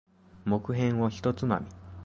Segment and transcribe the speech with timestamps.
[0.45, 1.67] 木片を一つまみ。